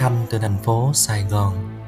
thăm 0.00 0.12
từ 0.30 0.38
thành 0.38 0.58
phố 0.62 0.90
Sài 0.94 1.22
Gòn. 1.22 1.79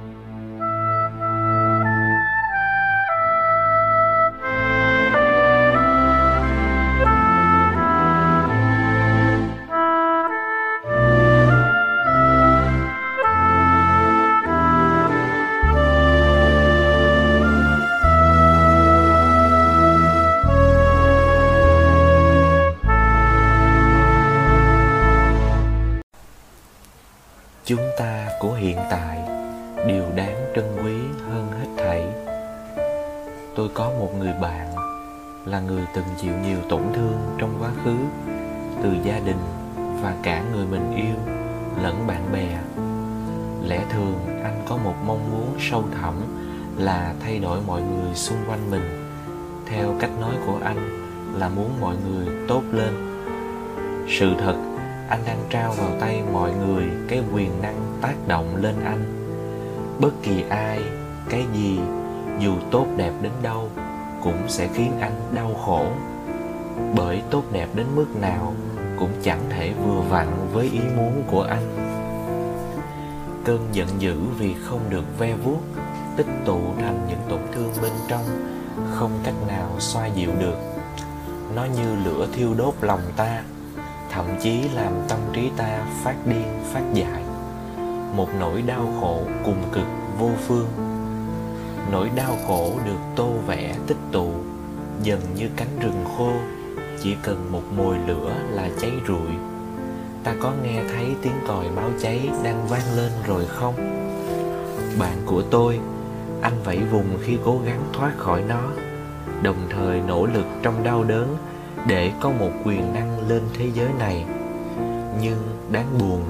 Chúng 27.65 27.91
ta 27.99 28.29
của 28.41 28.53
hiện 28.53 28.79
tại 28.91 29.19
đều 29.87 30.05
đáng 30.17 30.53
trân 30.57 30.65
quý 30.77 30.95
hơn 31.29 31.49
hết 31.53 31.67
thảy. 31.77 32.07
Tôi 33.57 33.69
có 33.75 33.91
một 33.99 34.11
người 34.19 34.33
bạn 34.41 34.75
là 35.45 35.61
người 35.61 35.83
từng 35.95 36.05
chịu 36.21 36.33
nhiều 36.45 36.59
tổn 36.69 36.83
thương 36.95 37.19
trong 37.39 37.55
quá 37.61 37.71
khứ, 37.85 37.97
từ 38.83 38.91
gia 39.05 39.19
đình 39.27 39.37
và 40.03 40.15
cả 40.23 40.45
người 40.53 40.67
mình 40.67 40.97
yêu 40.97 41.35
lẫn 41.83 42.07
bạn 42.07 42.33
bè. 42.33 42.59
Lẽ 43.69 43.85
thường, 43.91 44.15
anh 44.45 44.63
có 44.69 44.77
một 44.77 44.95
mong 45.07 45.31
muốn 45.31 45.57
sâu 45.61 45.85
thẳm 46.01 46.15
là 46.77 47.15
thay 47.21 47.39
đổi 47.39 47.59
mọi 47.67 47.83
người 47.83 48.15
xung 48.15 48.39
quanh 48.49 48.71
mình. 48.71 49.09
Theo 49.67 49.95
cách 50.01 50.11
nói 50.21 50.35
của 50.47 50.59
anh 50.65 51.09
là 51.39 51.49
muốn 51.49 51.71
mọi 51.81 51.97
người 52.07 52.27
tốt 52.49 52.63
lên. 52.73 52.95
Sự 54.09 54.35
thật 54.39 54.72
anh 55.13 55.21
đang 55.27 55.45
trao 55.51 55.73
vào 55.73 55.91
tay 56.01 56.23
mọi 56.33 56.53
người 56.53 56.85
cái 57.09 57.23
quyền 57.35 57.63
năng 57.63 57.99
tác 58.01 58.15
động 58.27 58.57
lên 58.57 58.75
anh. 58.85 59.05
Bất 60.01 60.11
kỳ 60.23 60.45
ai, 60.49 60.81
cái 61.31 61.45
gì, 61.55 61.81
dù 62.39 62.55
tốt 62.71 62.87
đẹp 62.97 63.13
đến 63.23 63.33
đâu, 63.43 63.69
cũng 64.23 64.49
sẽ 64.49 64.69
khiến 64.75 64.93
anh 65.01 65.21
đau 65.35 65.55
khổ. 65.65 65.87
Bởi 66.95 67.23
tốt 67.31 67.43
đẹp 67.53 67.69
đến 67.75 67.87
mức 67.95 68.07
nào 68.21 68.55
cũng 68.99 69.11
chẳng 69.23 69.41
thể 69.51 69.73
vừa 69.73 70.01
vặn 70.01 70.29
với 70.53 70.71
ý 70.73 70.81
muốn 70.97 71.23
của 71.31 71.43
anh. 71.43 71.77
Cơn 73.45 73.69
giận 73.73 73.89
dữ 73.99 74.17
vì 74.39 74.55
không 74.65 74.81
được 74.91 75.19
ve 75.19 75.35
vuốt, 75.45 75.61
tích 76.17 76.27
tụ 76.45 76.61
thành 76.81 77.07
những 77.09 77.21
tổn 77.29 77.41
thương 77.55 77.73
bên 77.83 77.93
trong, 78.09 78.25
không 78.91 79.11
cách 79.25 79.49
nào 79.49 79.71
xoa 79.79 80.07
dịu 80.07 80.31
được. 80.41 80.57
Nó 81.55 81.65
như 81.65 81.97
lửa 82.05 82.27
thiêu 82.33 82.55
đốt 82.55 82.75
lòng 82.81 83.03
ta 83.17 83.43
thậm 84.13 84.27
chí 84.41 84.63
làm 84.75 84.93
tâm 85.09 85.19
trí 85.33 85.51
ta 85.57 85.87
phát 86.05 86.15
điên, 86.27 86.47
phát 86.73 86.83
dại. 86.95 87.23
Một 88.17 88.29
nỗi 88.41 88.63
đau 88.63 88.95
khổ 89.01 89.23
cùng 89.45 89.63
cực 89.73 89.87
vô 90.19 90.31
phương. 90.47 90.67
Nỗi 91.93 92.11
đau 92.17 92.37
khổ 92.47 92.73
được 92.85 92.99
tô 93.17 93.29
vẽ, 93.47 93.75
tích 93.87 93.97
tụ, 94.13 94.31
dần 95.03 95.21
như 95.37 95.49
cánh 95.57 95.79
rừng 95.81 96.05
khô. 96.17 96.33
Chỉ 97.01 97.17
cần 97.23 97.53
một 97.53 97.63
mồi 97.77 97.97
lửa 98.07 98.35
là 98.51 98.69
cháy 98.81 98.91
rụi. 99.09 99.31
Ta 100.25 100.35
có 100.41 100.53
nghe 100.63 100.83
thấy 100.93 101.15
tiếng 101.23 101.41
còi 101.49 101.67
báo 101.77 101.91
cháy 102.03 102.31
đang 102.45 102.67
vang 102.69 102.97
lên 102.97 103.13
rồi 103.27 103.45
không? 103.47 103.75
Bạn 104.99 105.17
của 105.27 105.43
tôi, 105.43 105.81
anh 106.41 106.63
vẫy 106.65 106.79
vùng 106.79 107.19
khi 107.23 107.39
cố 107.45 107.61
gắng 107.65 107.81
thoát 107.93 108.13
khỏi 108.19 108.43
nó. 108.49 108.63
Đồng 109.43 109.67
thời 109.71 110.01
nỗ 110.01 110.27
lực 110.27 110.47
trong 110.63 110.83
đau 110.85 111.05
đớn 111.05 111.37
để 111.87 112.13
có 112.21 112.31
một 112.31 112.51
quyền 112.65 112.95
năng 112.95 113.29
lên 113.29 113.43
thế 113.59 113.71
giới 113.75 113.89
này. 113.99 114.25
Nhưng 115.21 115.39
đáng 115.73 115.99
buồn, 115.99 116.23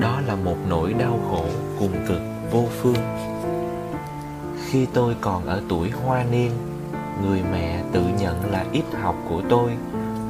đó 0.00 0.20
là 0.26 0.34
một 0.34 0.56
nỗi 0.68 0.92
đau 0.92 1.20
khổ 1.30 1.44
cùng 1.78 1.92
cực 2.08 2.20
vô 2.50 2.64
phương. 2.80 3.18
Khi 4.66 4.86
tôi 4.86 5.16
còn 5.20 5.46
ở 5.46 5.62
tuổi 5.68 5.90
hoa 5.90 6.24
niên, 6.30 6.50
người 7.22 7.42
mẹ 7.52 7.82
tự 7.92 8.02
nhận 8.20 8.50
là 8.50 8.64
ít 8.72 8.84
học 9.02 9.16
của 9.28 9.42
tôi. 9.48 9.70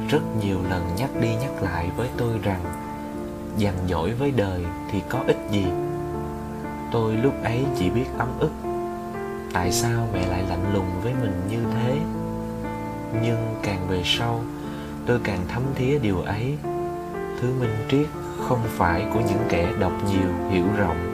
Rất 0.09 0.21
nhiều 0.41 0.57
lần 0.69 0.83
nhắc 0.97 1.09
đi 1.21 1.35
nhắc 1.35 1.63
lại 1.63 1.89
với 1.97 2.07
tôi 2.17 2.39
rằng, 2.43 2.61
dằn 3.57 3.73
dỗi 3.89 4.11
với 4.11 4.31
đời 4.31 4.65
thì 4.91 5.01
có 5.09 5.19
ích 5.27 5.39
gì? 5.51 5.65
Tôi 6.91 7.13
lúc 7.13 7.33
ấy 7.43 7.65
chỉ 7.77 7.89
biết 7.89 8.05
ấm 8.17 8.27
ức. 8.39 8.51
Tại 9.53 9.71
sao 9.71 10.07
mẹ 10.13 10.27
lại 10.27 10.43
lạnh 10.49 10.73
lùng 10.73 11.01
với 11.03 11.13
mình 11.21 11.41
như 11.49 11.57
nhưng 13.23 13.55
càng 13.63 13.87
về 13.89 14.01
sau, 14.05 14.41
tôi 15.05 15.19
càng 15.23 15.39
thấm 15.53 15.63
thía 15.75 15.99
điều 15.99 16.21
ấy. 16.21 16.57
Thứ 17.41 17.47
minh 17.59 17.75
triết 17.91 18.07
không 18.47 18.59
phải 18.65 19.05
của 19.13 19.19
những 19.19 19.43
kẻ 19.49 19.67
đọc 19.79 19.91
nhiều, 20.07 20.49
hiểu 20.49 20.65
rộng, 20.77 21.13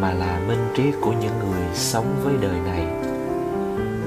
mà 0.00 0.12
là 0.12 0.40
minh 0.48 0.68
triết 0.76 0.94
của 1.00 1.12
những 1.12 1.38
người 1.40 1.62
sống 1.74 2.06
với 2.24 2.34
đời 2.40 2.60
này. 2.64 2.86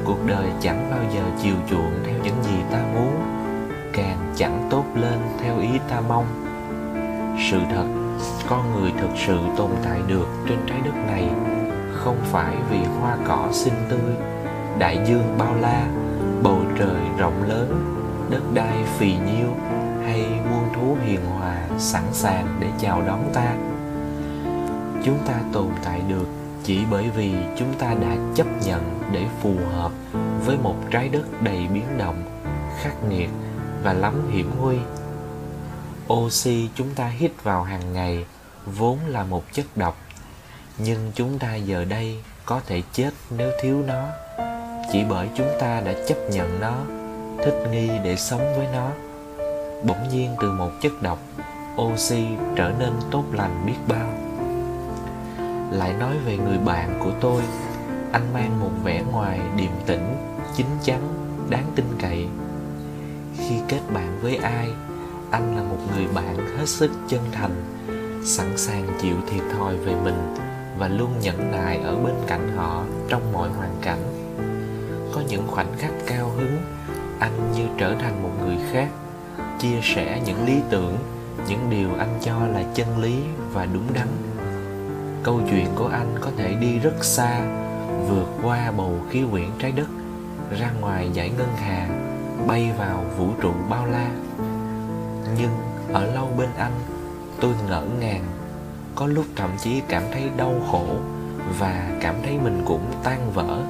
Cuộc 0.06 0.18
đời 0.28 0.48
chẳng 0.62 0.92
bao 0.92 1.00
giờ 1.16 1.22
chiều 1.44 1.56
chuộng 1.70 2.04
theo 2.06 2.16
những 2.24 2.44
gì 2.44 2.58
ta 2.72 2.84
muốn, 2.94 3.20
càng 3.94 4.34
chẳng 4.36 4.68
tốt 4.70 4.86
lên 4.96 5.20
theo 5.40 5.60
ý 5.60 5.70
ta 5.90 6.02
mong. 6.08 6.26
Sự 7.52 7.60
thật, 7.76 7.86
con 8.50 8.72
người 8.72 8.92
thực 9.02 9.10
sự 9.28 9.38
tồn 9.58 9.72
tại 9.84 10.00
được 10.08 10.28
trên 10.50 10.58
trái 10.68 10.82
đất 10.86 10.96
này 11.08 11.30
không 11.94 12.18
phải 12.24 12.56
vì 12.72 12.78
hoa 12.78 13.18
cỏ 13.28 13.50
xinh 13.52 13.74
tươi, 13.90 14.14
đại 14.80 15.00
dương 15.08 15.36
bao 15.38 15.56
la 15.62 15.88
bầu 16.46 16.62
trời 16.80 17.02
rộng 17.18 17.44
lớn, 17.50 17.96
đất 18.30 18.42
đai 18.54 18.84
phì 18.98 19.08
nhiêu 19.08 19.56
hay 20.04 20.22
muôn 20.50 20.74
thú 20.76 20.98
hiền 21.06 21.26
hòa 21.26 21.68
sẵn 21.78 22.04
sàng 22.12 22.58
để 22.60 22.68
chào 22.80 23.02
đón 23.02 23.32
ta. 23.34 23.56
Chúng 25.06 25.18
ta 25.28 25.34
tồn 25.54 25.70
tại 25.84 26.02
được 26.08 26.26
chỉ 26.64 26.80
bởi 26.92 27.10
vì 27.16 27.34
chúng 27.58 27.74
ta 27.80 27.94
đã 28.02 28.16
chấp 28.36 28.48
nhận 28.66 29.00
để 29.12 29.26
phù 29.42 29.56
hợp 29.74 29.92
với 30.46 30.58
một 30.58 30.76
trái 30.92 31.10
đất 31.10 31.42
đầy 31.42 31.68
biến 31.74 31.98
động, 31.98 32.24
khắc 32.82 33.04
nghiệt 33.10 33.30
và 33.84 33.94
lắm 33.94 34.32
hiểm 34.32 34.52
nguy. 34.62 34.78
Oxy 36.14 36.70
chúng 36.76 36.90
ta 36.96 37.08
hít 37.08 37.44
vào 37.44 37.64
hàng 37.64 37.94
ngày 37.94 38.26
vốn 38.66 38.98
là 39.08 39.24
một 39.24 39.44
chất 39.54 39.66
độc, 39.76 39.98
nhưng 40.78 41.12
chúng 41.16 41.40
ta 41.40 41.56
giờ 41.56 41.86
đây 41.86 42.24
có 42.46 42.62
thể 42.66 42.82
chết 42.94 43.12
nếu 43.38 43.52
thiếu 43.62 43.84
nó 43.88 44.08
chỉ 44.92 45.04
bởi 45.10 45.30
chúng 45.36 45.50
ta 45.60 45.82
đã 45.86 45.94
chấp 46.08 46.18
nhận 46.32 46.60
nó, 46.60 46.74
thích 47.38 47.68
nghi 47.72 47.90
để 48.04 48.16
sống 48.16 48.54
với 48.58 48.68
nó. 48.74 48.90
Bỗng 49.84 50.10
nhiên 50.12 50.36
từ 50.42 50.52
một 50.52 50.72
chất 50.82 50.92
độc, 51.02 51.20
oxy 51.82 52.26
trở 52.56 52.72
nên 52.80 52.94
tốt 53.12 53.24
lành 53.34 53.66
biết 53.66 53.78
bao. 53.88 54.08
Lại 55.72 55.94
nói 56.00 56.16
về 56.26 56.38
người 56.38 56.58
bạn 56.58 57.00
của 57.04 57.12
tôi, 57.22 57.42
anh 58.12 58.34
mang 58.34 58.60
một 58.60 58.72
vẻ 58.84 59.04
ngoài 59.12 59.40
điềm 59.56 59.72
tĩnh, 59.86 60.16
chín 60.56 60.66
chắn, 60.84 61.02
đáng 61.50 61.72
tin 61.76 61.86
cậy. 62.00 62.28
Khi 63.38 63.56
kết 63.68 63.82
bạn 63.94 64.20
với 64.22 64.36
ai, 64.36 64.70
anh 65.32 65.58
là 65.58 65.64
một 65.64 65.78
người 65.96 66.08
bạn 66.16 66.58
hết 66.58 66.70
sức 66.70 66.92
chân 67.08 67.22
thành, 67.32 67.64
sẵn 68.26 68.58
sàng 68.58 68.88
chịu 69.02 69.16
thiệt 69.30 69.42
thòi 69.58 69.78
về 69.78 69.96
mình 70.04 70.36
và 70.78 70.88
luôn 70.88 71.10
nhẫn 71.22 71.52
nại 71.52 71.78
ở 71.78 71.96
bên 71.96 72.16
cạnh 72.28 72.58
họ 72.58 72.84
trong 73.10 73.34
mọi 73.34 73.50
hoàn 73.50 73.76
cảnh 73.82 74.25
có 75.16 75.22
những 75.28 75.48
khoảnh 75.48 75.74
khắc 75.78 75.92
cao 76.08 76.30
hứng, 76.38 76.58
anh 77.20 77.52
như 77.56 77.64
trở 77.78 77.96
thành 77.96 78.24
một 78.24 78.30
người 78.46 78.58
khác, 78.72 78.88
chia 79.60 79.80
sẻ 79.84 80.22
những 80.26 80.46
lý 80.46 80.62
tưởng, 80.70 80.98
những 81.48 81.70
điều 81.70 81.90
anh 81.98 82.18
cho 82.22 82.48
là 82.48 82.64
chân 82.74 82.98
lý 82.98 83.24
và 83.54 83.66
đúng 83.66 83.94
đắn. 83.94 84.08
Câu 85.24 85.42
chuyện 85.50 85.68
của 85.76 85.88
anh 85.88 86.16
có 86.22 86.32
thể 86.38 86.54
đi 86.54 86.80
rất 86.80 87.04
xa, 87.04 87.42
vượt 88.10 88.28
qua 88.44 88.72
bầu 88.72 88.94
khí 89.10 89.24
quyển 89.32 89.50
trái 89.60 89.72
đất, 89.72 89.88
ra 90.60 90.72
ngoài 90.82 91.10
dải 91.16 91.30
ngân 91.30 91.50
hà, 91.56 91.88
bay 92.48 92.72
vào 92.78 93.06
vũ 93.18 93.28
trụ 93.42 93.52
bao 93.70 93.86
la. 93.86 94.08
Nhưng 95.38 95.52
ở 95.94 96.14
lâu 96.14 96.30
bên 96.38 96.50
anh, 96.58 96.74
tôi 97.40 97.54
ngỡ 97.70 97.84
ngàng, 98.00 98.24
có 98.96 99.08
lúc 99.08 99.26
thậm 99.36 99.50
chí 99.60 99.82
cảm 99.88 100.04
thấy 100.12 100.24
đau 100.38 100.54
khổ 100.72 100.86
và 101.60 101.92
cảm 102.02 102.16
thấy 102.24 102.38
mình 102.44 102.64
cũng 102.66 102.86
tan 103.04 103.32
vỡ 103.34 103.64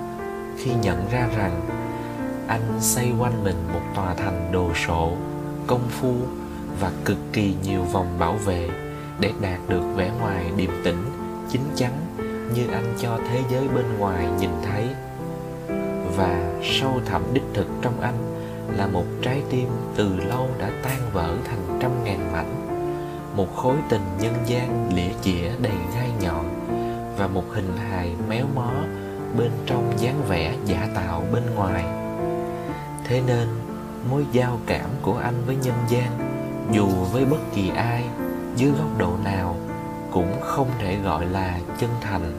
khi 0.58 0.72
nhận 0.82 1.10
ra 1.12 1.28
rằng 1.38 1.62
anh 2.48 2.78
xây 2.80 3.12
quanh 3.20 3.44
mình 3.44 3.56
một 3.74 3.82
tòa 3.96 4.14
thành 4.14 4.50
đồ 4.52 4.70
sộ, 4.88 5.12
công 5.68 5.88
phu 5.90 6.14
và 6.80 6.92
cực 7.06 7.18
kỳ 7.34 7.54
nhiều 7.64 7.82
vòng 7.82 8.20
bảo 8.20 8.34
vệ 8.34 8.70
để 9.20 9.32
đạt 9.42 9.60
được 9.68 9.84
vẻ 9.96 10.12
ngoài 10.20 10.52
điềm 10.58 10.72
tĩnh, 10.84 11.06
chín 11.50 11.62
chắn 11.76 11.92
như 12.56 12.68
anh 12.74 12.94
cho 13.02 13.20
thế 13.30 13.42
giới 13.52 13.68
bên 13.68 13.86
ngoài 14.00 14.28
nhìn 14.40 14.50
thấy. 14.66 14.88
Và 16.18 16.60
sâu 16.64 16.92
thẳm 17.06 17.22
đích 17.34 17.44
thực 17.54 17.68
trong 17.82 18.02
anh 18.02 18.16
là 18.78 18.88
một 18.88 19.06
trái 19.22 19.42
tim 19.50 19.68
từ 19.96 20.16
lâu 20.16 20.48
đã 20.60 20.70
tan 20.84 21.00
vỡ 21.14 21.36
thành 21.46 21.80
trăm 21.82 21.92
ngàn 22.04 22.32
mảnh, 22.34 22.66
một 23.36 23.56
khối 23.56 23.76
tình 23.90 24.02
nhân 24.20 24.34
gian 24.46 24.90
lĩa 24.96 25.14
chĩa 25.22 25.50
đầy 25.62 25.78
gai 25.96 26.10
nhọn 26.22 26.46
và 27.18 27.28
một 27.28 27.44
hình 27.54 27.78
hài 27.90 28.16
méo 28.30 28.46
mó 28.56 28.72
bên 29.38 29.52
trong 29.66 29.94
dáng 29.98 30.22
vẻ 30.28 30.56
giả 30.66 30.88
tạo 30.96 31.24
bên 31.34 31.44
ngoài. 31.56 31.86
Thế 33.08 33.22
nên, 33.28 33.48
mối 34.12 34.26
giao 34.32 34.60
cảm 34.66 34.90
của 35.02 35.18
anh 35.18 35.42
với 35.46 35.56
nhân 35.56 35.76
gian, 35.88 36.12
dù 36.72 36.88
với 36.88 37.26
bất 37.26 37.40
kỳ 37.56 37.70
ai, 37.70 38.04
dưới 38.56 38.72
góc 38.72 38.98
độ 38.98 39.12
nào, 39.24 39.56
cũng 40.12 40.42
không 40.42 40.68
thể 40.80 40.96
gọi 40.96 41.26
là 41.26 41.60
chân 41.80 41.90
thành. 42.02 42.34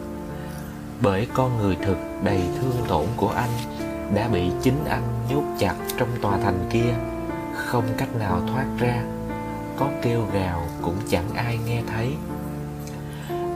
Bởi 1.00 1.26
con 1.34 1.58
người 1.58 1.76
thực 1.82 1.98
đầy 2.24 2.40
thương 2.60 2.84
tổn 2.88 3.06
của 3.16 3.28
anh 3.28 3.50
đã 4.14 4.28
bị 4.28 4.50
chính 4.62 4.84
anh 4.88 5.02
nhốt 5.30 5.42
chặt 5.58 5.74
trong 5.98 6.08
tòa 6.22 6.38
thành 6.38 6.66
kia, 6.70 6.94
không 7.54 7.84
cách 7.98 8.16
nào 8.18 8.40
thoát 8.52 8.66
ra. 8.78 9.02
Có 9.78 9.86
kêu 10.02 10.22
gào 10.32 10.62
cũng 10.82 10.96
chẳng 11.08 11.34
ai 11.34 11.58
nghe 11.66 11.82
thấy. 11.94 12.14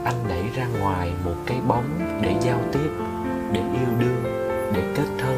Anh 0.03 0.15
đẩy 0.29 0.43
ra 0.55 0.67
ngoài 0.79 1.11
một 1.25 1.35
cái 1.45 1.57
bóng 1.67 1.99
để 2.21 2.35
giao 2.41 2.59
tiếp 2.73 2.89
để 3.53 3.59
yêu 3.59 3.89
đương, 3.99 4.23
để 4.73 4.81
kết 4.95 5.07
thân, 5.19 5.37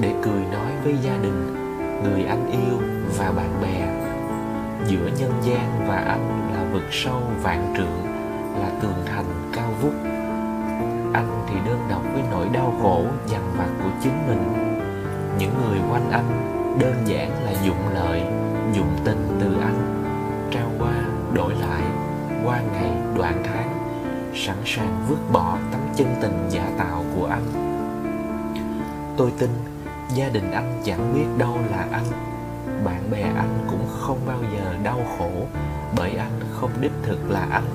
để 0.00 0.14
cười 0.22 0.40
nói 0.52 0.72
với 0.84 0.96
gia 1.02 1.16
đình, 1.16 1.54
người 2.02 2.24
anh 2.24 2.50
yêu 2.50 2.78
và 3.18 3.32
bạn 3.32 3.50
bè. 3.62 4.02
Giữa 4.86 5.10
nhân 5.18 5.32
gian 5.42 5.84
và 5.88 5.96
anh 5.96 6.50
là 6.54 6.64
vực 6.72 6.84
sâu 6.90 7.22
vạn 7.42 7.74
trượng, 7.76 8.06
là 8.60 8.70
tường 8.82 9.02
thành 9.06 9.50
cao 9.52 9.68
vút. 9.82 9.92
Anh 11.12 11.44
thì 11.48 11.54
đơn 11.66 11.78
độc 11.90 12.02
với 12.12 12.22
nỗi 12.30 12.46
đau 12.52 12.74
khổ, 12.82 13.04
dằn 13.26 13.42
vặt 13.58 13.68
của 13.84 13.90
chính 14.02 14.26
mình. 14.28 14.52
Những 15.38 15.54
người 15.62 15.78
quanh 15.90 16.10
anh 16.10 16.52
đơn 16.80 16.94
giản 17.04 17.44
là 17.44 17.52
dụng 17.64 17.88
lợi, 17.94 18.22
dụng 18.72 18.96
tình 19.04 19.38
từ 19.40 19.56
anh, 19.60 20.04
trao 20.50 20.70
qua, 20.78 20.94
đổi 21.34 21.52
lại, 21.54 21.82
qua 22.44 22.60
ngày 22.72 22.90
đoạn 23.16 23.42
tháng 23.44 23.65
sẵn 24.36 24.56
sàng 24.64 25.06
vứt 25.08 25.32
bỏ 25.32 25.58
tấm 25.72 25.80
chân 25.96 26.14
tình 26.22 26.46
giả 26.50 26.70
tạo 26.78 27.04
của 27.16 27.26
anh. 27.26 27.46
Tôi 29.16 29.32
tin 29.38 29.50
gia 30.14 30.28
đình 30.28 30.52
anh 30.52 30.82
chẳng 30.84 31.14
biết 31.14 31.26
đâu 31.38 31.58
là 31.70 31.86
anh. 31.92 32.04
Bạn 32.84 33.10
bè 33.10 33.22
anh 33.22 33.66
cũng 33.70 33.88
không 34.00 34.20
bao 34.26 34.38
giờ 34.56 34.74
đau 34.82 35.00
khổ 35.18 35.30
bởi 35.96 36.16
anh 36.16 36.40
không 36.60 36.70
đích 36.80 36.92
thực 37.02 37.30
là 37.30 37.46
anh. 37.50 37.66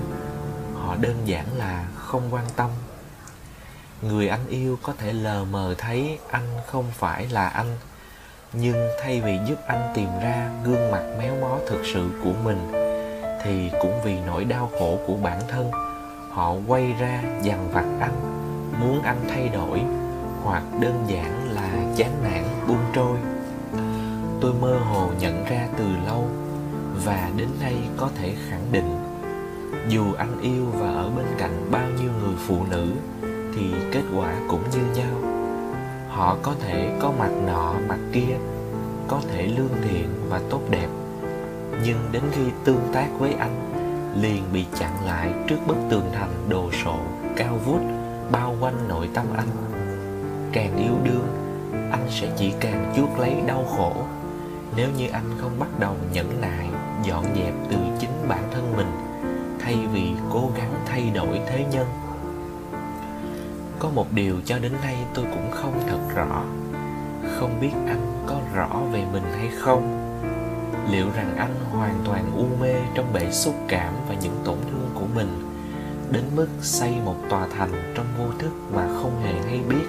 Họ 0.75 0.95
đơn 1.01 1.15
giản 1.25 1.45
là 1.57 1.85
không 1.95 2.23
quan 2.31 2.45
tâm. 2.55 2.69
Người 4.01 4.27
anh 4.27 4.47
yêu 4.47 4.77
có 4.83 4.93
thể 4.97 5.13
lờ 5.13 5.45
mờ 5.51 5.75
thấy 5.77 6.19
anh 6.31 6.47
không 6.67 6.85
phải 6.93 7.27
là 7.27 7.47
anh, 7.47 7.77
nhưng 8.53 8.87
thay 9.03 9.21
vì 9.21 9.39
giúp 9.47 9.55
anh 9.67 9.91
tìm 9.95 10.09
ra 10.23 10.49
gương 10.63 10.91
mặt 10.91 11.03
méo 11.19 11.35
mó 11.41 11.57
thực 11.69 11.81
sự 11.93 12.09
của 12.23 12.33
mình, 12.43 12.71
thì 13.43 13.71
cũng 13.81 14.01
vì 14.03 14.19
nỗi 14.19 14.43
đau 14.43 14.69
khổ 14.79 14.99
của 15.07 15.15
bản 15.15 15.41
thân 15.47 15.71
họ 16.31 16.55
quay 16.67 16.93
ra 16.99 17.23
dằn 17.43 17.69
vặt 17.71 17.85
anh, 17.99 18.15
muốn 18.79 19.01
anh 19.01 19.19
thay 19.29 19.49
đổi, 19.49 19.81
hoặc 20.43 20.63
đơn 20.79 21.03
giản 21.07 21.49
là 21.51 21.69
chán 21.95 22.11
nản, 22.23 22.43
buông 22.67 22.85
trôi. 22.93 23.17
Tôi 24.41 24.53
mơ 24.61 24.77
hồ 24.77 25.09
nhận 25.19 25.45
ra 25.45 25.67
từ 25.77 25.85
lâu, 26.07 26.27
và 27.05 27.29
đến 27.37 27.47
nay 27.61 27.75
có 27.97 28.09
thể 28.15 28.33
khẳng 28.49 28.65
định, 28.71 28.97
dù 29.89 30.13
anh 30.17 30.41
yêu 30.41 30.65
và 30.73 30.89
ở 30.89 31.09
bên 31.17 31.25
cạnh 31.37 31.71
bao 31.71 31.89
nhiêu 31.89 32.09
người 32.21 32.35
phụ 32.47 32.57
nữ, 32.69 32.87
thì 33.55 33.73
kết 33.91 34.03
quả 34.15 34.33
cũng 34.49 34.63
như 34.71 35.01
nhau. 35.01 35.31
Họ 36.09 36.37
có 36.41 36.53
thể 36.59 36.97
có 37.01 37.11
mặt 37.19 37.31
nọ, 37.45 37.73
mặt 37.87 37.99
kia, 38.13 38.37
có 39.07 39.21
thể 39.31 39.47
lương 39.47 39.81
thiện 39.89 40.07
và 40.29 40.41
tốt 40.49 40.61
đẹp, 40.69 40.87
nhưng 41.83 41.97
đến 42.11 42.23
khi 42.31 42.41
tương 42.65 42.89
tác 42.93 43.07
với 43.19 43.33
anh 43.33 43.70
liền 44.15 44.43
bị 44.53 44.65
chặn 44.79 45.05
lại 45.05 45.33
trước 45.47 45.57
bức 45.67 45.77
tường 45.89 46.09
thành 46.13 46.49
đồ 46.49 46.71
sộ, 46.83 46.99
cao 47.35 47.57
vút, 47.65 47.81
bao 48.31 48.55
quanh 48.59 48.87
nội 48.87 49.09
tâm 49.13 49.25
anh. 49.37 49.47
Càng 50.51 50.77
yêu 50.77 50.93
đương, 51.03 51.27
anh 51.91 52.05
sẽ 52.09 52.31
chỉ 52.37 52.53
càng 52.59 52.93
chuốc 52.95 53.19
lấy 53.19 53.35
đau 53.47 53.65
khổ. 53.77 53.93
Nếu 54.75 54.89
như 54.97 55.07
anh 55.09 55.37
không 55.37 55.59
bắt 55.59 55.79
đầu 55.79 55.95
nhẫn 56.13 56.41
nại, 56.41 56.69
dọn 57.03 57.23
dẹp 57.35 57.53
từ 57.69 57.77
chính 57.99 58.27
bản 58.27 58.43
thân 58.51 58.73
mình, 58.77 58.91
thay 59.59 59.77
vì 59.93 60.11
cố 60.29 60.49
gắng 60.57 60.73
thay 60.85 61.11
đổi 61.15 61.41
thế 61.47 61.65
nhân. 61.71 61.87
Có 63.79 63.89
một 63.89 64.07
điều 64.11 64.35
cho 64.45 64.59
đến 64.59 64.71
nay 64.81 64.97
tôi 65.13 65.25
cũng 65.25 65.51
không 65.51 65.81
thật 65.89 66.15
rõ. 66.15 66.43
Không 67.39 67.59
biết 67.61 67.73
anh 67.87 68.23
có 68.27 68.35
rõ 68.55 68.81
về 68.91 69.05
mình 69.13 69.23
hay 69.37 69.49
không? 69.59 70.00
Liệu 70.89 71.05
rằng 71.15 71.35
anh 71.37 71.55
hoàn 71.71 72.01
toàn 72.05 72.31
u 72.37 72.45
mê 72.59 72.73
trong 72.95 73.13
bể 73.13 73.31
xúc 73.31 73.55
cảm 73.67 73.93
và 74.09 74.15
những 74.21 74.41
tổn 74.45 74.57
thương 74.71 74.89
của 74.93 75.05
mình, 75.15 75.27
đến 76.11 76.23
mức 76.35 76.47
xây 76.61 76.91
một 77.05 77.15
tòa 77.29 77.47
thành 77.57 77.93
trong 77.95 78.05
vô 78.17 78.25
thức 78.39 78.51
mà 78.73 78.87
không 78.87 79.21
hề 79.23 79.33
hay 79.33 79.59
biết? 79.69 79.85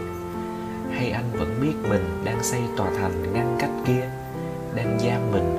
Hay 0.90 1.10
anh 1.10 1.30
vẫn 1.32 1.58
biết 1.62 1.88
mình 1.90 2.24
đang 2.24 2.42
xây 2.42 2.60
tòa 2.76 2.90
thành 3.00 3.32
ngăn 3.32 3.56
cách 3.58 3.70
kia, 3.86 4.10
đang 4.74 4.98
giam 5.00 5.32
mình 5.32 5.56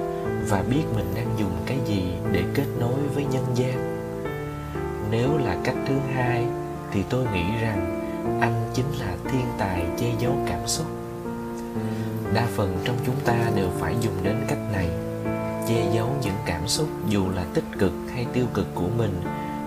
và 0.49 0.63
biết 0.69 0.83
mình 0.95 1.05
đang 1.15 1.35
dùng 1.37 1.63
cái 1.65 1.77
gì 1.85 2.13
để 2.31 2.43
kết 2.53 2.67
nối 2.79 2.99
với 3.15 3.25
nhân 3.25 3.45
gian? 3.55 3.93
Nếu 5.11 5.37
là 5.37 5.57
cách 5.63 5.77
thứ 5.87 5.95
hai, 6.13 6.45
thì 6.91 7.03
tôi 7.09 7.25
nghĩ 7.33 7.43
rằng 7.61 8.01
anh 8.41 8.69
chính 8.73 8.91
là 8.99 9.15
thiên 9.31 9.45
tài 9.57 9.85
che 9.97 10.11
giấu 10.19 10.33
cảm 10.47 10.67
xúc. 10.67 10.85
Đa 12.33 12.47
phần 12.55 12.77
trong 12.83 12.95
chúng 13.05 13.15
ta 13.25 13.35
đều 13.55 13.67
phải 13.79 13.95
dùng 14.01 14.13
đến 14.23 14.35
cách 14.47 14.57
này 14.73 14.89
che 15.67 15.91
giấu 15.93 16.09
những 16.21 16.35
cảm 16.45 16.67
xúc 16.67 16.87
dù 17.07 17.29
là 17.35 17.45
tích 17.53 17.63
cực 17.79 17.91
hay 18.13 18.25
tiêu 18.33 18.45
cực 18.53 18.67
của 18.75 18.87
mình 18.97 19.21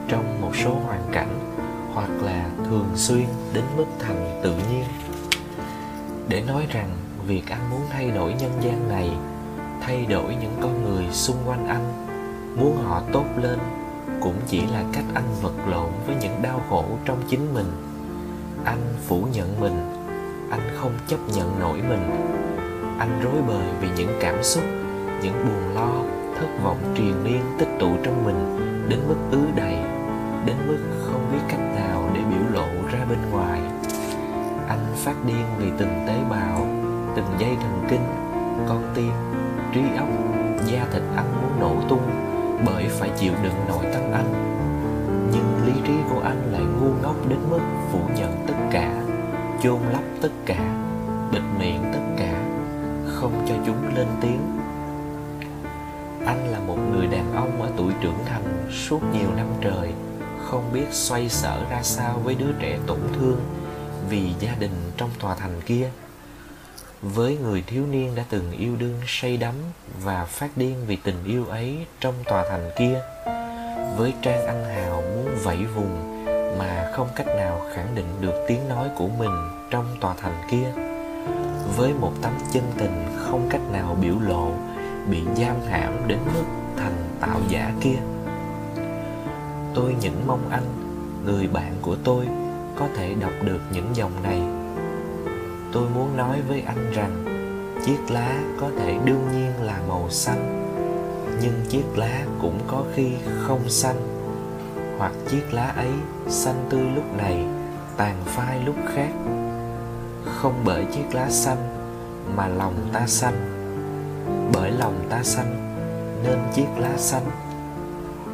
trong 0.08 0.40
một 0.40 0.56
số 0.56 0.70
hoàn 0.70 1.00
cảnh 1.12 1.38
hoặc 1.94 2.10
là 2.22 2.50
thường 2.64 2.88
xuyên 2.94 3.26
đến 3.52 3.64
mức 3.76 3.84
thành 4.00 4.40
tự 4.42 4.54
nhiên. 4.54 4.84
Để 6.28 6.42
nói 6.46 6.66
rằng 6.70 6.88
việc 7.26 7.42
anh 7.50 7.70
muốn 7.70 7.80
thay 7.90 8.10
đổi 8.10 8.32
nhân 8.32 8.52
gian 8.60 8.88
này, 8.88 9.10
thay 9.82 10.06
đổi 10.06 10.36
những 10.40 10.56
con 10.60 10.84
người 10.84 11.04
xung 11.12 11.36
quanh 11.46 11.68
anh, 11.68 12.06
muốn 12.56 12.76
họ 12.84 13.02
tốt 13.12 13.24
lên 13.36 13.58
cũng 14.20 14.36
chỉ 14.46 14.60
là 14.66 14.84
cách 14.92 15.04
anh 15.14 15.34
vật 15.42 15.54
lộn 15.66 15.90
với 16.06 16.16
những 16.20 16.42
đau 16.42 16.62
khổ 16.70 16.84
trong 17.04 17.22
chính 17.28 17.54
mình. 17.54 17.70
Anh 18.64 18.94
phủ 19.06 19.26
nhận 19.32 19.60
mình, 19.60 19.76
anh 20.50 20.76
không 20.76 20.92
chấp 21.08 21.18
nhận 21.34 21.60
nổi 21.60 21.78
mình. 21.88 22.10
Anh 22.98 23.20
rối 23.22 23.42
bời 23.48 23.66
vì 23.80 23.88
những 23.96 24.18
cảm 24.20 24.42
xúc 24.42 24.64
những 25.22 25.44
buồn 25.46 25.74
lo, 25.74 25.92
thất 26.38 26.46
vọng 26.64 26.94
triền 26.94 27.24
miên 27.24 27.42
tích 27.58 27.68
tụ 27.78 27.90
trong 28.02 28.24
mình 28.24 28.58
đến 28.88 29.00
mức 29.08 29.16
ứ 29.30 29.40
đầy, 29.56 29.76
đến 30.46 30.56
mức 30.66 30.78
không 31.04 31.30
biết 31.32 31.38
cách 31.48 31.74
nào 31.74 32.10
để 32.14 32.20
biểu 32.30 32.52
lộ 32.52 32.66
ra 32.92 33.04
bên 33.10 33.18
ngoài. 33.30 33.60
Anh 34.68 34.86
phát 34.96 35.14
điên 35.26 35.44
vì 35.58 35.66
từng 35.78 36.04
tế 36.06 36.14
bào, 36.30 36.66
từng 37.16 37.26
dây 37.38 37.56
thần 37.60 37.86
kinh, 37.90 38.06
con 38.68 38.92
tim, 38.94 39.12
trí 39.74 39.80
óc, 39.98 40.08
da 40.66 40.86
thịt 40.92 41.02
anh 41.16 41.32
muốn 41.42 41.60
nổ 41.60 41.88
tung 41.88 42.10
bởi 42.66 42.88
phải 42.88 43.10
chịu 43.18 43.32
đựng 43.42 43.64
nội 43.68 43.84
tâm 43.92 44.02
anh. 44.12 44.32
Nhưng 45.32 45.66
lý 45.66 45.72
trí 45.86 45.94
của 46.10 46.20
anh 46.24 46.52
lại 46.52 46.62
ngu 46.62 46.88
ngốc 47.02 47.28
đến 47.28 47.38
mức 47.50 47.60
phủ 47.92 47.98
nhận 48.16 48.44
tất 48.46 48.54
cả, 48.70 49.02
chôn 49.62 49.78
lấp 49.92 50.02
tất 50.22 50.32
cả, 50.46 50.76
bịt 51.32 51.42
miệng 51.58 51.82
tất 51.92 52.00
cả, 52.18 52.42
không 53.06 53.44
cho 53.48 53.54
chúng 53.66 53.94
lên 53.94 54.06
tiếng 54.20 54.40
anh 56.26 56.52
là 56.52 56.58
một 56.58 56.76
người 56.92 57.06
đàn 57.06 57.34
ông 57.34 57.62
ở 57.62 57.68
tuổi 57.76 57.92
trưởng 58.00 58.18
thành 58.26 58.68
suốt 58.72 59.00
nhiều 59.12 59.28
năm 59.36 59.46
trời, 59.60 59.92
không 60.44 60.72
biết 60.72 60.86
xoay 60.90 61.28
sở 61.28 61.64
ra 61.70 61.82
sao 61.82 62.20
với 62.24 62.34
đứa 62.34 62.52
trẻ 62.60 62.78
tổn 62.86 62.98
thương 63.18 63.40
vì 64.08 64.32
gia 64.40 64.54
đình 64.58 64.92
trong 64.96 65.10
tòa 65.20 65.34
thành 65.34 65.60
kia. 65.66 65.90
Với 67.02 67.38
người 67.38 67.64
thiếu 67.66 67.86
niên 67.86 68.14
đã 68.14 68.24
từng 68.30 68.52
yêu 68.52 68.76
đương 68.76 69.00
say 69.06 69.36
đắm 69.36 69.54
và 70.02 70.24
phát 70.24 70.56
điên 70.56 70.74
vì 70.86 70.96
tình 70.96 71.24
yêu 71.26 71.46
ấy 71.46 71.86
trong 72.00 72.14
tòa 72.24 72.44
thành 72.50 72.70
kia. 72.78 73.00
Với 73.96 74.14
trang 74.22 74.46
anh 74.46 74.64
hào 74.64 75.02
muốn 75.02 75.28
vẫy 75.42 75.64
vùng 75.74 76.24
mà 76.58 76.92
không 76.94 77.08
cách 77.16 77.26
nào 77.26 77.60
khẳng 77.74 77.94
định 77.94 78.06
được 78.20 78.44
tiếng 78.48 78.68
nói 78.68 78.88
của 78.96 79.08
mình 79.08 79.50
trong 79.70 79.86
tòa 80.00 80.14
thành 80.22 80.42
kia. 80.50 80.72
Với 81.76 81.92
một 82.00 82.12
tấm 82.22 82.32
chân 82.52 82.64
tình 82.78 83.04
không 83.18 83.48
cách 83.50 83.60
nào 83.72 83.96
biểu 84.00 84.14
lộ 84.20 84.52
bị 85.10 85.22
giam 85.36 85.56
hãm 85.70 86.08
đến 86.08 86.18
mức 86.34 86.44
thành 86.76 87.04
tạo 87.20 87.40
giả 87.48 87.72
kia. 87.80 87.98
Tôi 89.74 89.96
những 90.00 90.26
mong 90.26 90.50
anh, 90.50 90.64
người 91.24 91.48
bạn 91.48 91.72
của 91.82 91.96
tôi, 92.04 92.26
có 92.76 92.88
thể 92.96 93.14
đọc 93.20 93.32
được 93.44 93.60
những 93.72 93.86
dòng 93.94 94.22
này. 94.22 94.40
Tôi 95.72 95.88
muốn 95.94 96.16
nói 96.16 96.40
với 96.48 96.62
anh 96.66 96.92
rằng, 96.92 97.24
chiếc 97.86 98.10
lá 98.10 98.42
có 98.60 98.70
thể 98.78 98.98
đương 99.04 99.28
nhiên 99.32 99.52
là 99.62 99.80
màu 99.88 100.10
xanh, 100.10 100.72
nhưng 101.42 101.64
chiếc 101.68 101.84
lá 101.96 102.24
cũng 102.40 102.60
có 102.66 102.84
khi 102.94 103.12
không 103.42 103.68
xanh. 103.68 103.96
Hoặc 104.98 105.12
chiếc 105.30 105.52
lá 105.52 105.66
ấy 105.66 105.90
xanh 106.28 106.66
tươi 106.70 106.84
lúc 106.94 107.16
này, 107.16 107.44
tàn 107.96 108.16
phai 108.24 108.64
lúc 108.64 108.76
khác. 108.94 109.10
Không 110.24 110.54
bởi 110.64 110.84
chiếc 110.84 111.14
lá 111.14 111.30
xanh 111.30 111.58
mà 112.36 112.48
lòng 112.48 112.74
ta 112.92 113.06
xanh 113.06 113.55
lòng 114.78 115.06
ta 115.10 115.22
xanh 115.22 115.72
nên 116.24 116.38
chiếc 116.54 116.66
lá 116.78 116.92
xanh 116.96 117.30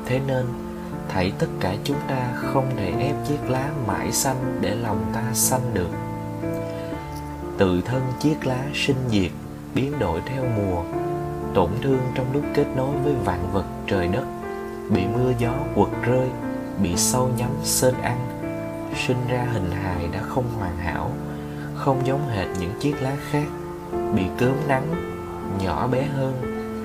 thế 0.07 0.21
nên, 0.27 0.47
thảy 1.09 1.33
tất 1.39 1.47
cả 1.61 1.75
chúng 1.85 1.97
ta 2.09 2.33
không 2.35 2.71
thể 2.77 2.93
ép 2.99 3.15
chiếc 3.29 3.51
lá 3.51 3.71
mãi 3.87 4.13
xanh 4.13 4.59
để 4.61 4.75
lòng 4.75 5.05
ta 5.15 5.23
xanh 5.33 5.75
được. 5.75 5.91
Tự 7.59 7.81
thân 7.85 8.03
chiếc 8.21 8.47
lá 8.47 8.65
sinh 8.75 8.97
diệt, 9.11 9.31
biến 9.75 9.99
đổi 9.99 10.21
theo 10.27 10.45
mùa, 10.57 10.83
tổn 11.55 11.71
thương 11.83 12.01
trong 12.15 12.27
lúc 12.33 12.43
kết 12.55 12.67
nối 12.77 12.97
với 13.05 13.15
vạn 13.25 13.53
vật 13.53 13.65
trời 13.87 14.09
đất, 14.09 14.25
bị 14.91 15.03
mưa 15.15 15.33
gió 15.39 15.53
quật 15.75 15.91
rơi, 16.03 16.29
bị 16.83 16.97
sâu 16.97 17.31
nhắm 17.37 17.51
sên 17.65 17.95
ăn, 18.03 18.19
sinh 19.07 19.29
ra 19.29 19.47
hình 19.53 19.71
hài 19.71 20.09
đã 20.13 20.23
không 20.23 20.45
hoàn 20.59 20.77
hảo, 20.77 21.11
không 21.75 22.07
giống 22.07 22.29
hệt 22.29 22.49
những 22.61 22.73
chiếc 22.81 23.03
lá 23.03 23.17
khác, 23.31 23.47
bị 24.15 24.23
cớm 24.39 24.55
nắng 24.69 25.12
nhỏ 25.59 25.87
bé 25.87 26.03
hơn 26.03 26.33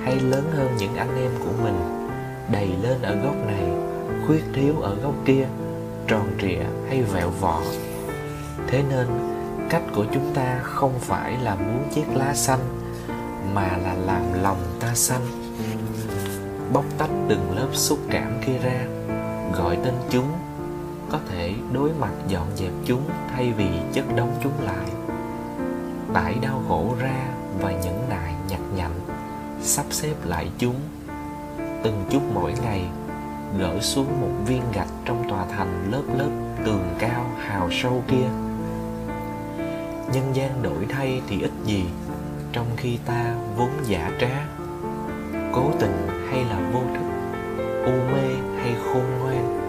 hay 0.04 0.20
lớn 0.20 0.44
hơn 0.56 0.76
những 0.78 0.96
anh 0.96 1.16
em 1.22 1.30
của 1.44 1.62
mình, 1.62 2.08
đầy 2.52 2.68
lên 2.82 3.02
ở 3.02 3.14
góc 3.14 3.34
này, 3.46 3.64
khuyết 4.26 4.44
thiếu 4.54 4.80
ở 4.80 4.94
góc 4.94 5.14
kia, 5.24 5.46
tròn 6.06 6.26
trịa 6.40 6.64
hay 6.88 7.02
vẹo 7.02 7.30
vọ. 7.30 7.60
Thế 8.68 8.82
nên, 8.90 9.06
cách 9.70 9.82
của 9.94 10.04
chúng 10.14 10.34
ta 10.34 10.58
không 10.62 10.98
phải 10.98 11.36
là 11.42 11.54
muốn 11.54 11.88
chiếc 11.94 12.04
lá 12.14 12.34
xanh, 12.34 12.60
mà 13.54 13.76
là 13.82 13.94
làm 13.94 14.22
lòng 14.42 14.60
ta 14.80 14.94
xanh. 14.94 15.26
Bóc 16.72 16.84
tách 16.98 17.10
từng 17.28 17.56
lớp 17.56 17.68
xúc 17.72 17.98
cảm 18.10 18.40
kia 18.46 18.58
ra, 18.62 18.86
gọi 19.56 19.78
tên 19.84 19.94
chúng, 20.10 20.32
có 21.10 21.18
thể 21.30 21.54
đối 21.72 21.90
mặt 22.00 22.12
dọn 22.28 22.46
dẹp 22.56 22.72
chúng 22.84 23.02
thay 23.34 23.52
vì 23.52 23.68
chất 23.92 24.04
đóng 24.16 24.34
chúng 24.42 24.52
lại. 24.64 24.86
Tải 26.14 26.34
đau 26.42 26.62
khổ 26.68 26.94
ra 27.00 27.28
và 27.60 27.72
nhẫn 27.72 28.06
nại 28.10 28.34
nhặt 28.48 28.57
sắp 29.60 29.86
xếp 29.90 30.14
lại 30.24 30.50
chúng. 30.58 30.74
Từng 31.82 32.04
chút 32.10 32.22
mỗi 32.34 32.54
ngày, 32.62 32.84
gỡ 33.58 33.80
xuống 33.80 34.20
một 34.20 34.44
viên 34.46 34.62
gạch 34.72 34.88
trong 35.04 35.28
tòa 35.30 35.46
thành 35.56 35.90
lớp 35.92 36.02
lớp 36.18 36.30
tường 36.64 36.94
cao 36.98 37.26
hào 37.38 37.68
sâu 37.70 38.02
kia. 38.08 38.28
Nhân 40.12 40.30
gian 40.32 40.62
đổi 40.62 40.86
thay 40.88 41.22
thì 41.28 41.40
ít 41.40 41.50
gì, 41.64 41.84
trong 42.52 42.66
khi 42.76 42.98
ta 43.06 43.34
vốn 43.56 43.70
giả 43.84 44.10
trá. 44.20 44.46
Cố 45.52 45.70
tình 45.80 46.08
hay 46.30 46.44
là 46.44 46.70
vô 46.72 46.80
thức, 46.94 47.06
u 47.84 47.92
mê 48.12 48.34
hay 48.62 48.74
khôn 48.84 49.04
ngoan, 49.20 49.60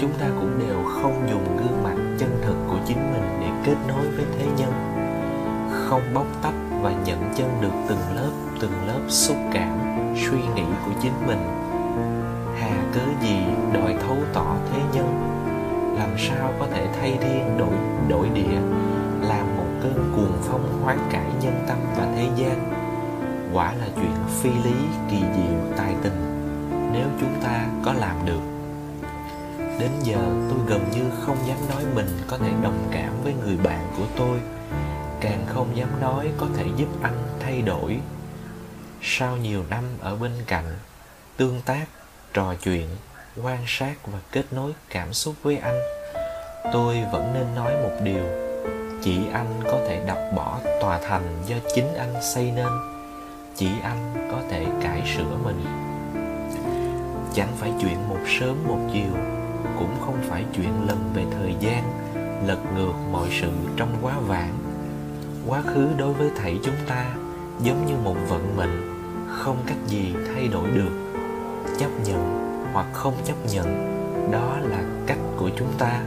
chúng 0.00 0.12
ta 0.20 0.26
cũng 0.40 0.58
đều 0.58 0.84
không 0.84 1.28
dùng 1.30 1.56
gương 1.56 1.82
mặt 1.82 2.16
chân 2.18 2.40
thực 2.42 2.56
của 2.68 2.78
chính 2.86 3.12
mình 3.12 3.40
để 3.40 3.48
kết 3.64 3.76
nối 3.88 4.08
với 4.08 4.24
thế 4.38 4.46
nhân. 4.58 4.72
Không 5.72 6.02
bóc 6.14 6.26
tách 6.42 6.54
và 6.82 6.92
nhận 7.04 7.32
chân 7.36 7.48
được 7.60 7.72
từng 7.88 8.14
lớp 8.14 8.30
từng 8.60 8.86
lớp 8.86 9.00
xúc 9.08 9.36
cảm, 9.52 9.78
suy 10.16 10.38
nghĩ 10.54 10.64
của 10.86 10.92
chính 11.02 11.26
mình. 11.26 11.38
Hà 12.58 12.76
cớ 12.94 13.00
gì 13.22 13.36
đòi 13.72 13.94
thấu 14.06 14.16
tỏ 14.34 14.56
thế 14.72 14.80
nhân? 14.92 15.32
Làm 15.98 16.10
sao 16.18 16.52
có 16.58 16.66
thể 16.74 16.86
thay 17.00 17.18
thiên 17.20 17.58
đổi 17.58 17.74
đổi 18.08 18.28
địa, 18.34 18.60
làm 19.20 19.56
một 19.56 19.66
cơn 19.82 20.12
cuồng 20.16 20.38
phong 20.42 20.80
hoán 20.82 20.98
cải 21.10 21.26
nhân 21.42 21.64
tâm 21.68 21.78
và 21.96 22.12
thế 22.16 22.28
gian? 22.36 22.72
Quả 23.52 23.74
là 23.74 23.86
chuyện 23.94 24.14
phi 24.40 24.50
lý, 24.50 24.74
kỳ 25.10 25.18
diệu, 25.18 25.76
tài 25.76 25.94
tình, 26.02 26.20
nếu 26.92 27.06
chúng 27.20 27.34
ta 27.42 27.66
có 27.84 27.92
làm 27.92 28.16
được. 28.26 28.40
Đến 29.80 29.90
giờ 30.02 30.18
tôi 30.50 30.58
gần 30.66 30.80
như 30.92 31.02
không 31.20 31.36
dám 31.46 31.58
nói 31.70 31.84
mình 31.94 32.08
có 32.26 32.38
thể 32.38 32.50
đồng 32.62 32.88
cảm 32.90 33.12
với 33.24 33.34
người 33.44 33.56
bạn 33.64 33.80
của 33.96 34.04
tôi, 34.16 34.38
càng 35.20 35.44
không 35.46 35.76
dám 35.76 36.00
nói 36.00 36.30
có 36.38 36.46
thể 36.56 36.64
giúp 36.76 36.88
anh 37.02 37.16
thay 37.40 37.62
đổi 37.62 38.00
sau 39.08 39.36
nhiều 39.36 39.64
năm 39.70 39.84
ở 40.00 40.16
bên 40.16 40.32
cạnh, 40.46 40.76
tương 41.36 41.60
tác, 41.66 41.86
trò 42.32 42.54
chuyện, 42.54 42.88
quan 43.42 43.58
sát 43.66 43.94
và 44.06 44.18
kết 44.32 44.44
nối 44.50 44.72
cảm 44.90 45.12
xúc 45.12 45.34
với 45.42 45.56
anh, 45.56 45.78
tôi 46.72 46.96
vẫn 47.12 47.34
nên 47.34 47.54
nói 47.54 47.72
một 47.82 47.96
điều. 48.02 48.24
Chỉ 49.02 49.18
anh 49.32 49.60
có 49.64 49.78
thể 49.88 50.04
đập 50.06 50.18
bỏ 50.36 50.60
tòa 50.80 50.98
thành 50.98 51.42
do 51.46 51.56
chính 51.74 51.94
anh 51.94 52.14
xây 52.34 52.50
nên. 52.50 52.68
Chỉ 53.56 53.68
anh 53.82 54.28
có 54.32 54.40
thể 54.50 54.66
cải 54.82 55.02
sửa 55.16 55.36
mình. 55.44 55.64
Chẳng 57.34 57.56
phải 57.56 57.72
chuyện 57.80 58.08
một 58.08 58.20
sớm 58.40 58.56
một 58.68 58.78
chiều, 58.92 59.12
cũng 59.78 59.96
không 60.00 60.18
phải 60.28 60.44
chuyện 60.56 60.86
lần 60.86 61.10
về 61.14 61.24
thời 61.38 61.54
gian, 61.60 61.82
lật 62.46 62.58
ngược 62.76 62.92
mọi 63.12 63.28
sự 63.40 63.50
trong 63.76 63.96
quá 64.02 64.18
vãng. 64.18 64.58
Quá 65.46 65.62
khứ 65.62 65.88
đối 65.98 66.12
với 66.12 66.30
thảy 66.36 66.58
chúng 66.64 66.86
ta 66.88 67.14
giống 67.62 67.86
như 67.86 67.94
một 68.04 68.16
vận 68.28 68.56
mệnh 68.56 68.95
không 69.36 69.56
cách 69.66 69.78
gì 69.86 70.14
thay 70.26 70.48
đổi 70.48 70.70
được. 70.70 70.90
Chấp 71.78 71.90
nhận 72.04 72.52
hoặc 72.72 72.86
không 72.92 73.14
chấp 73.24 73.34
nhận, 73.52 73.66
đó 74.32 74.56
là 74.62 74.78
cách 75.06 75.18
của 75.36 75.50
chúng 75.56 75.72
ta. 75.78 76.00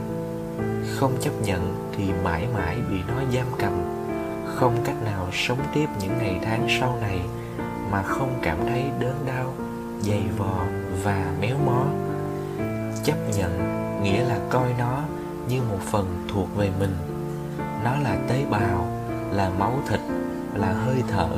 Không 0.96 1.12
chấp 1.20 1.30
nhận 1.44 1.90
thì 1.96 2.04
mãi 2.24 2.46
mãi 2.54 2.76
bị 2.90 2.96
nó 3.08 3.14
giam 3.34 3.46
cầm. 3.58 3.72
Không 4.54 4.76
cách 4.84 5.02
nào 5.04 5.28
sống 5.32 5.58
tiếp 5.74 5.86
những 6.00 6.18
ngày 6.18 6.40
tháng 6.44 6.66
sau 6.80 6.98
này 7.00 7.20
mà 7.90 8.02
không 8.02 8.38
cảm 8.42 8.58
thấy 8.68 8.84
đớn 9.00 9.14
đau, 9.26 9.52
dày 10.00 10.22
vò 10.38 10.64
và 11.04 11.32
méo 11.40 11.56
mó. 11.66 11.84
Chấp 13.04 13.16
nhận 13.36 13.80
nghĩa 14.02 14.24
là 14.24 14.38
coi 14.50 14.74
nó 14.78 15.02
như 15.48 15.62
một 15.70 15.78
phần 15.90 16.26
thuộc 16.32 16.56
về 16.56 16.70
mình. 16.80 16.94
Nó 17.84 17.90
là 18.02 18.16
tế 18.28 18.44
bào, 18.50 18.88
là 19.32 19.50
máu 19.58 19.72
thịt, 19.88 20.00
là 20.54 20.72
hơi 20.72 21.02
thở 21.08 21.28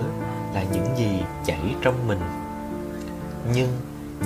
là 0.54 0.62
những 0.73 0.97
gì 0.97 1.23
chảy 1.44 1.75
trong 1.82 2.09
mình. 2.09 2.21
Nhưng 3.54 3.68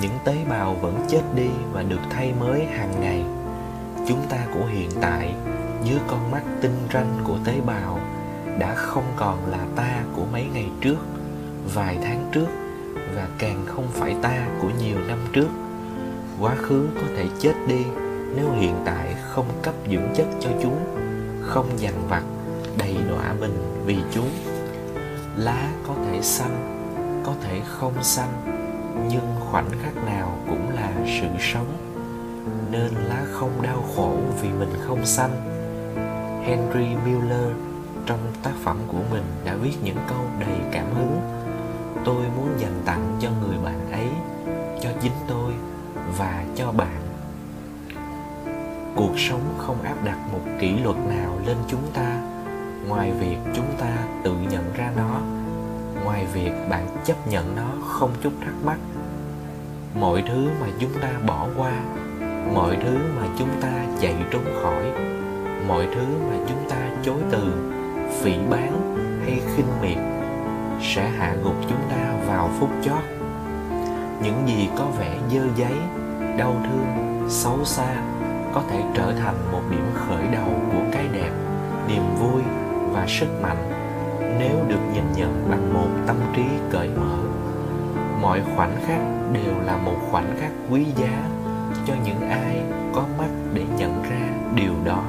những 0.01 0.11
tế 0.25 0.35
bào 0.49 0.73
vẫn 0.73 1.05
chết 1.07 1.21
đi 1.35 1.49
và 1.71 1.83
được 1.83 2.01
thay 2.09 2.33
mới 2.39 2.65
hàng 2.65 2.93
ngày. 3.01 3.23
Chúng 4.07 4.25
ta 4.29 4.37
của 4.53 4.65
hiện 4.65 4.89
tại 5.01 5.33
dưới 5.83 5.97
con 6.07 6.31
mắt 6.31 6.41
tinh 6.61 6.77
ranh 6.93 7.19
của 7.23 7.37
tế 7.45 7.61
bào, 7.65 7.99
đã 8.59 8.75
không 8.75 9.13
còn 9.15 9.51
là 9.51 9.65
ta 9.75 10.03
của 10.15 10.25
mấy 10.31 10.45
ngày 10.53 10.69
trước, 10.81 10.97
vài 11.73 11.97
tháng 12.03 12.29
trước 12.31 12.47
và 13.15 13.27
càng 13.37 13.65
không 13.65 13.87
phải 13.93 14.15
ta 14.21 14.47
của 14.61 14.69
nhiều 14.79 14.97
năm 15.07 15.17
trước. 15.33 15.47
Quá 16.39 16.55
khứ 16.55 16.87
có 16.95 17.07
thể 17.17 17.25
chết 17.39 17.53
đi 17.67 17.85
nếu 18.35 18.51
hiện 18.51 18.75
tại 18.85 19.15
không 19.31 19.47
cấp 19.61 19.73
dưỡng 19.91 20.07
chất 20.15 20.27
cho 20.39 20.49
chúng, 20.63 20.77
không 21.41 21.69
dằn 21.77 21.93
vặt, 22.09 22.23
đầy 22.77 22.95
đọa 23.09 23.33
mình 23.39 23.83
vì 23.85 23.97
chúng. 24.13 24.29
Lá 25.35 25.69
có 25.87 25.93
thể 26.05 26.06
xanh 26.21 26.83
có 27.25 27.33
thể 27.43 27.61
không 27.65 28.03
xanh 28.03 28.29
nhưng 29.09 29.35
khoảnh 29.39 29.69
khắc 29.83 29.95
nào 30.05 30.37
cũng 30.49 30.69
là 30.75 30.91
sự 31.05 31.27
sống. 31.39 31.77
Nên 32.71 32.93
lá 32.93 33.25
không 33.31 33.61
đau 33.61 33.83
khổ 33.95 34.17
vì 34.41 34.49
mình 34.49 34.73
không 34.87 35.05
xanh 35.05 35.53
henry 36.47 36.95
miller 37.05 37.51
trong 38.05 38.19
tác 38.43 38.51
phẩm 38.63 38.77
của 38.87 39.01
mình, 39.11 39.23
đã 39.45 39.55
viết 39.55 39.73
những 39.83 39.97
câu 40.09 40.19
đầy 40.39 40.57
cảm 40.71 40.85
hứng. 40.95 41.19
Tôi 42.05 42.23
muốn 42.37 42.49
dành 42.57 42.81
tặng 42.85 43.17
cho 43.19 43.29
người 43.41 43.57
bạn 43.63 43.91
ấy, 43.91 44.07
cho 44.81 44.89
chính 45.01 45.11
tôi 45.27 45.53
và 46.17 46.43
cho 46.55 46.71
bạn. 46.71 47.01
Cuộc 48.95 49.13
sống 49.17 49.41
không 49.57 49.81
áp 49.81 49.95
đặt 50.05 50.17
một 50.31 50.41
kỷ 50.59 50.77
luật 50.83 50.95
nào 50.97 51.39
lên 51.45 51.57
chúng 51.67 51.91
ta. 51.93 52.21
Ngoài 52.87 53.11
việc 53.11 53.37
chúng 53.55 53.73
ta 53.79 53.97
tự 54.23 54.31
nhận 54.51 54.73
ra 54.75 54.91
nó 54.97 55.36
việc 56.37 56.51
bạn 56.69 56.87
chấp 57.05 57.27
nhận 57.27 57.55
nó 57.55 57.87
không 57.87 58.11
chút 58.21 58.33
thắc 58.41 58.53
mắc. 58.65 58.77
Mọi 59.99 60.23
thứ 60.27 60.49
mà 60.61 60.67
chúng 60.79 60.91
ta 61.01 61.09
bỏ 61.27 61.47
qua, 61.57 61.71
mọi 62.53 62.77
thứ 62.83 62.97
mà 63.17 63.27
chúng 63.37 63.49
ta 63.61 63.71
chạy 63.99 64.15
trốn 64.31 64.41
khỏi, 64.63 64.83
mọi 65.67 65.87
thứ 65.95 66.05
mà 66.29 66.35
chúng 66.47 66.69
ta 66.69 66.77
chối 67.03 67.17
từ, 67.31 67.71
phỉ 68.21 68.33
bán 68.49 68.95
hay 69.25 69.41
khinh 69.55 69.81
miệt 69.81 69.97
sẽ 70.81 71.09
hạ 71.09 71.35
gục 71.43 71.55
chúng 71.69 71.89
ta 71.89 72.13
vào 72.27 72.49
phút 72.59 72.69
chót. 72.83 73.03
Những 74.23 74.47
gì 74.47 74.69
có 74.77 74.85
vẻ 74.85 75.17
dơ 75.31 75.41
giấy, 75.55 75.73
đau 76.37 76.55
thương, 76.63 77.25
xấu 77.29 77.65
xa 77.65 77.95
có 78.53 78.61
thể 78.69 78.83
trở 78.95 79.13
thành 79.13 79.35
một 79.51 79.61
điểm 79.71 79.85
khởi 79.93 80.23
đầu 80.33 80.49
của 80.71 80.83
cái 80.91 81.07
đẹp, 81.13 81.31
niềm 81.87 82.03
vui 82.19 82.41
và 82.91 83.05
sức 83.07 83.41
mạnh 83.41 83.86
nếu 84.39 84.65
được 84.69 84.79
nhìn 84.93 85.03
nhận 85.15 85.47
bằng 85.49 85.73
một 85.73 85.89
tâm 86.07 86.15
trí 86.35 86.43
cởi 86.71 86.89
mở. 86.89 87.17
Mọi 88.21 88.41
khoảnh 88.55 88.75
khắc 88.87 89.01
đều 89.33 89.53
là 89.65 89.77
một 89.77 89.95
khoảnh 90.11 90.35
khắc 90.39 90.51
quý 90.71 90.85
giá 90.95 91.29
cho 91.87 91.93
những 92.05 92.29
ai 92.29 92.61
có 92.93 93.05
mắt 93.17 93.29
để 93.53 93.63
nhận 93.77 94.03
ra 94.03 94.29
điều 94.55 94.73
đó. 94.85 95.03